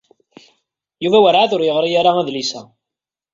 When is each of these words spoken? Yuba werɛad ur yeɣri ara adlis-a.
Yuba 1.03 1.23
werɛad 1.23 1.51
ur 1.55 1.61
yeɣri 1.63 1.91
ara 1.99 2.11
adlis-a. 2.21 2.61